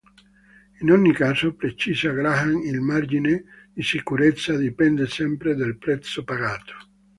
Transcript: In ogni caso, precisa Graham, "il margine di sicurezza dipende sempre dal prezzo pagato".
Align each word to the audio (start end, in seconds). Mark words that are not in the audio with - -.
In 0.79 0.89
ogni 0.91 1.13
caso, 1.13 1.53
precisa 1.53 2.09
Graham, 2.11 2.63
"il 2.65 2.79
margine 2.81 3.43
di 3.71 3.83
sicurezza 3.83 4.57
dipende 4.57 5.05
sempre 5.05 5.53
dal 5.53 5.77
prezzo 5.77 6.23
pagato". 6.23 6.73